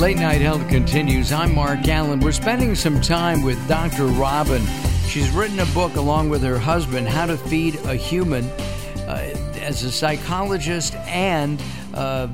[0.00, 1.30] Late Night Health continues.
[1.30, 2.24] I'm Mark Alyn.
[2.24, 4.06] We're spending some time with Dr.
[4.06, 4.62] Robyn.
[5.06, 8.46] She's written a book along with her husband, How to Feed a Human,
[9.06, 9.30] uh,
[9.60, 11.62] as a psychologist and
[11.92, 12.28] uh,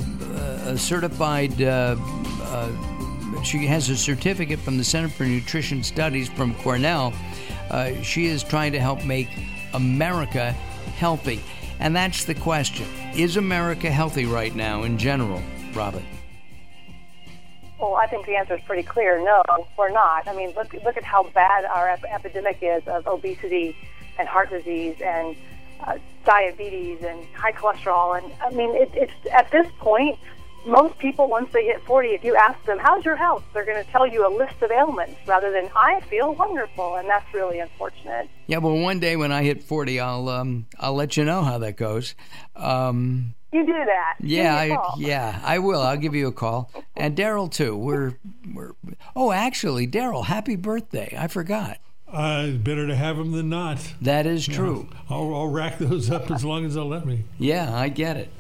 [0.64, 1.60] a certified.
[1.60, 1.96] Uh,
[2.42, 7.12] uh, she has a certificate from the Center for Nutrition Studies from Cornell.
[7.68, 9.28] Uh, she is trying to help make
[9.74, 10.52] America
[10.98, 11.42] healthy.
[11.80, 12.86] And that's the question
[13.16, 15.42] Is America healthy right now in general,
[15.74, 16.06] Robyn?
[17.86, 19.22] Well, I think the answer is pretty clear.
[19.22, 19.44] No,
[19.78, 20.26] we're not.
[20.26, 23.76] I mean, look look at how bad our ep- epidemic is of obesity
[24.18, 25.36] and heart disease and
[25.80, 28.18] uh, diabetes and high cholesterol.
[28.18, 30.18] And I mean, it, it's at this point,
[30.66, 33.82] most people once they hit 40, if you ask them how's your health, they're going
[33.82, 37.60] to tell you a list of ailments rather than I feel wonderful, and that's really
[37.60, 38.28] unfortunate.
[38.48, 41.58] Yeah, well, one day when I hit 40, I'll um, I'll let you know how
[41.58, 42.16] that goes.
[42.56, 44.16] Um, you do that.
[44.20, 45.80] Yeah, I, yeah, I will.
[45.80, 47.76] I'll give you a call, and Daryl too.
[47.76, 48.14] We're
[48.52, 48.72] we're.
[49.14, 51.14] Oh, actually, Daryl, happy birthday!
[51.18, 51.78] I forgot.
[52.10, 53.94] Uh, better to have him than not.
[54.00, 54.88] That is true.
[55.10, 57.24] I'll, I'll rack those up as long as they'll let me.
[57.38, 58.30] Yeah, I get it.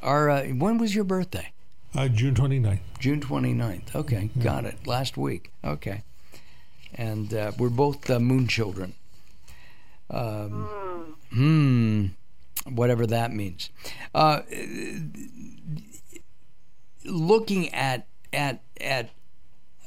[0.00, 1.52] Our uh, when was your birthday?
[1.94, 2.80] Uh, June 29th.
[2.98, 3.94] June 29th.
[3.94, 4.42] Okay, yeah.
[4.42, 4.86] got it.
[4.86, 5.52] Last week.
[5.64, 6.02] Okay.
[6.94, 8.94] And uh, we're both uh, moon children.
[10.10, 12.06] Um, hmm
[12.66, 13.70] whatever that means.
[17.04, 19.10] Looking at at at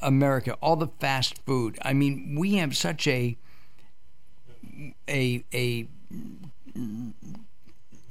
[0.01, 1.77] America, all the fast food.
[1.81, 3.37] I mean, we have such a
[5.09, 5.87] a a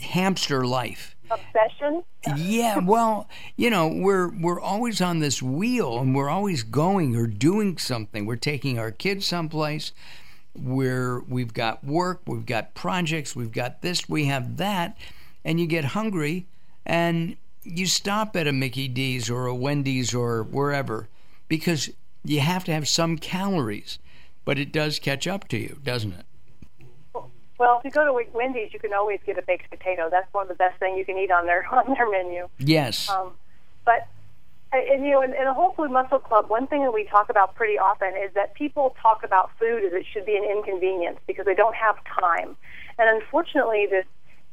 [0.00, 1.16] hamster life.
[1.30, 2.04] Obsession.
[2.36, 7.26] Yeah, well, you know, we're we're always on this wheel, and we're always going or
[7.26, 8.26] doing something.
[8.26, 9.92] We're taking our kids someplace
[10.54, 14.96] where we've got work, we've got projects, we've got this, we have that,
[15.44, 16.46] and you get hungry
[16.84, 21.08] and you stop at a Mickey D's or a Wendy's or wherever
[21.48, 21.90] because
[22.24, 23.98] you have to have some calories,
[24.44, 26.26] but it does catch up to you, doesn't it?
[27.58, 30.08] Well, if you go to Wendy's, you can always get a baked potato.
[30.10, 32.48] That's one of the best things you can eat on their on their menu.
[32.58, 33.08] Yes.
[33.08, 33.32] Um,
[33.84, 34.08] but
[34.72, 37.30] and you know, in, in a Whole Food Muscle Club, one thing that we talk
[37.30, 41.18] about pretty often is that people talk about food as it should be an inconvenience
[41.26, 42.56] because they don't have time.
[42.98, 44.04] And unfortunately, this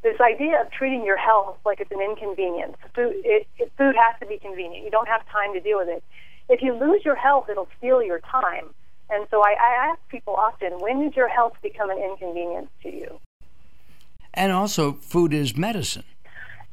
[0.03, 2.75] this idea of treating your health like it's an inconvenience.
[2.93, 4.83] Food, it, it, food has to be convenient.
[4.83, 6.03] You don't have time to deal with it.
[6.49, 8.69] If you lose your health, it'll steal your time.
[9.09, 12.89] And so I, I ask people often, when did your health become an inconvenience to
[12.89, 13.19] you?
[14.33, 16.03] And also, food is medicine.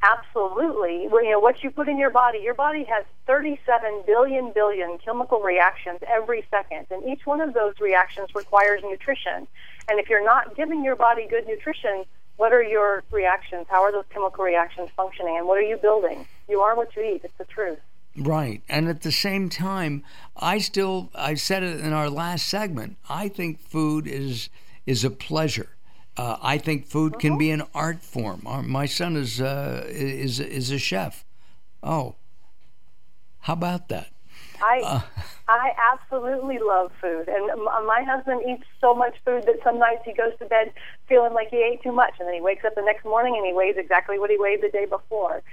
[0.03, 1.07] Absolutely.
[1.07, 4.97] Well, you know, what you put in your body, your body has 37 billion billion
[4.97, 9.47] chemical reactions every second, and each one of those reactions requires nutrition.
[9.87, 12.05] And if you're not giving your body good nutrition,
[12.41, 13.67] what are your reactions?
[13.69, 15.37] How are those chemical reactions functioning?
[15.37, 16.25] And what are you building?
[16.49, 17.21] You are what you eat.
[17.23, 17.77] It's the truth.
[18.17, 18.63] Right.
[18.67, 20.03] And at the same time,
[20.35, 24.49] I still I said it in our last segment, I think food is
[24.87, 25.69] is a pleasure.
[26.17, 28.41] Uh, I think food can be an art form.
[28.43, 31.23] My son is uh, is is a chef.
[31.83, 32.15] Oh,
[33.41, 34.07] how about that?
[34.61, 35.01] I uh,
[35.47, 37.47] I absolutely love food, and
[37.85, 40.71] my husband eats so much food that some nights he goes to bed
[41.07, 43.45] feeling like he ate too much, and then he wakes up the next morning and
[43.45, 45.43] he weighs exactly what he weighed the day before.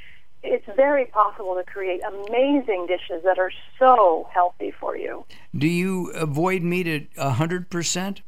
[0.45, 5.25] It's very possible to create amazing dishes that are so healthy for you.
[5.57, 8.23] Do you avoid meat at hundred percent?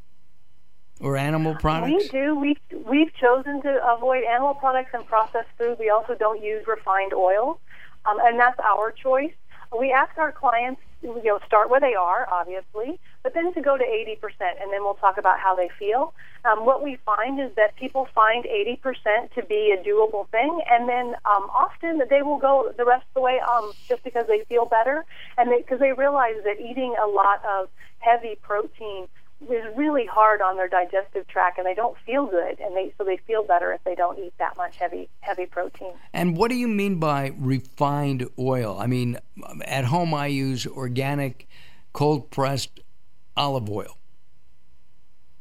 [1.01, 2.03] or animal products?
[2.03, 2.35] We do.
[2.35, 5.77] We've, we've chosen to avoid animal products and processed food.
[5.79, 7.59] We also don't use refined oil,
[8.05, 9.33] um, and that's our choice.
[9.77, 13.77] We ask our clients, you know, start where they are, obviously, but then to go
[13.77, 14.17] to 80%,
[14.61, 16.13] and then we'll talk about how they feel.
[16.43, 20.89] Um, what we find is that people find 80% to be a doable thing, and
[20.89, 24.25] then um, often that they will go the rest of the way um, just because
[24.27, 25.05] they feel better,
[25.37, 29.07] and because they, they realize that eating a lot of heavy protein
[29.49, 33.03] is really hard on their digestive tract and they don't feel good and they so
[33.03, 35.93] they feel better if they don't eat that much heavy heavy protein.
[36.13, 38.77] And what do you mean by refined oil?
[38.79, 39.17] I mean
[39.65, 41.47] at home I use organic
[41.93, 42.81] cold pressed
[43.35, 43.97] olive oil.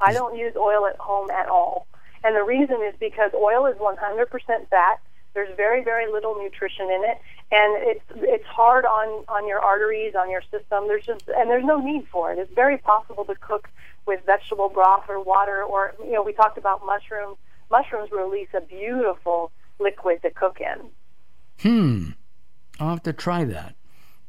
[0.01, 1.87] I don't use oil at home at all.
[2.25, 5.01] And the reason is because oil is 100% fat.
[5.35, 7.19] There's very very little nutrition in it
[7.53, 10.89] and it's it's hard on on your arteries, on your system.
[10.89, 12.39] There's just and there's no need for it.
[12.39, 13.69] It's very possible to cook
[14.11, 17.37] with vegetable broth or water, or you know, we talked about mushrooms.
[17.71, 20.91] Mushrooms release a beautiful liquid to cook in.
[21.61, 22.11] Hmm,
[22.81, 23.77] I'll have to try that.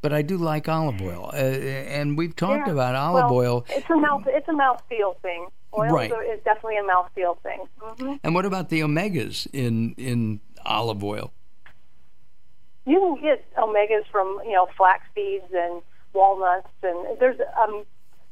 [0.00, 2.72] But I do like olive oil, uh, and we've talked yeah.
[2.72, 3.66] about olive well, oil.
[3.68, 4.24] It's a mouth.
[4.26, 5.48] It's a mouthfeel thing.
[5.76, 6.10] Oil right.
[6.10, 7.64] is definitely a mouthfeel thing.
[7.80, 8.14] Mm-hmm.
[8.22, 11.32] And what about the omegas in in olive oil?
[12.84, 15.82] you can get omegas from you know flax seeds and
[16.12, 17.84] walnuts, and there's um,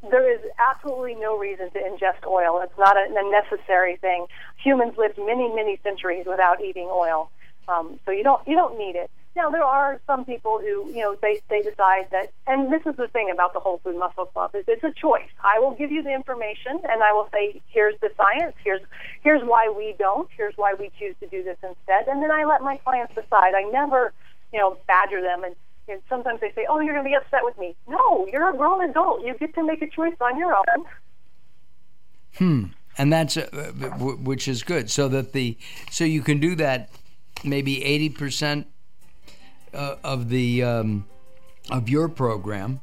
[0.08, 2.61] there is absolutely no reason to ingest oil.
[2.62, 4.26] It's not a, a necessary thing.
[4.62, 7.31] Humans lived many many centuries without eating oil,
[7.69, 9.11] um, so you don't you don't need it.
[9.37, 12.97] Now there are some people who you know they they decide that, and this is
[12.97, 15.29] the thing about the Whole Food Muscle Club is it's a choice.
[15.44, 18.82] I will give you the information, and I will say here's the science, here's
[19.23, 22.44] here's why we don't, here's why we choose to do this instead, and then I
[22.44, 23.55] let my clients decide.
[23.55, 24.12] I never
[24.53, 25.55] you know badger them and
[25.91, 28.57] and sometimes they say, "Oh, you're going to be upset with me." No, you're a
[28.57, 29.25] grown adult.
[29.25, 30.85] You get to make a choice on your own.
[32.37, 32.65] Hmm.
[32.99, 33.47] And that's uh,
[33.99, 34.91] which is good.
[34.91, 35.57] So that the
[35.91, 36.91] so you can do that
[37.45, 38.67] maybe eighty percent
[39.73, 41.07] uh, of the um,
[41.71, 42.81] of your program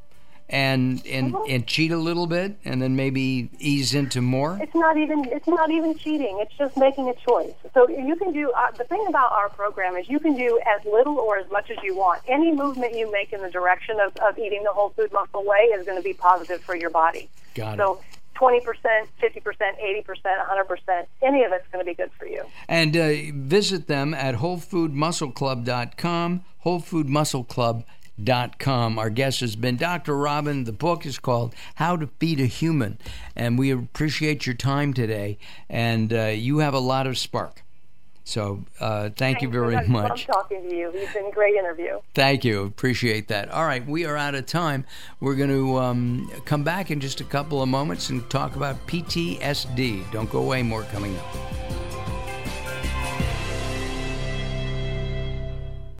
[0.49, 1.51] and and mm-hmm.
[1.51, 5.47] and cheat a little bit and then maybe ease into more it's not even it's
[5.47, 9.03] not even cheating it's just making a choice so you can do uh, the thing
[9.09, 12.21] about our program is you can do as little or as much as you want
[12.27, 15.69] any movement you make in the direction of, of eating the whole food muscle way
[15.75, 18.01] is going to be positive for your body Got so
[18.35, 22.43] 20%, 50%, 80%, 100%, any of it's going to be good for you.
[22.67, 27.83] And uh, visit them at wholefoodmuscleclub.com, wholefoodmuscleclub.com.
[28.27, 30.17] Our guest has been Dr.
[30.17, 30.63] Robyn.
[30.63, 32.97] The book is called How to Feed a Human.
[33.35, 35.37] And we appreciate your time today.
[35.69, 37.63] And uh, you have a lot of spark.
[38.27, 39.87] So uh, thank Thanks you very much.
[39.87, 40.27] much.
[40.27, 40.91] I'm talking to you.
[40.93, 41.99] You've been a great interview.
[42.13, 42.63] Thank you.
[42.63, 43.49] Appreciate that.
[43.49, 44.83] All right, we are out of time.
[45.21, 48.85] We're going to um, come back in just a couple of moments and talk about
[48.85, 50.11] PTSD.
[50.11, 50.61] Don't go away.
[50.61, 51.86] More coming up.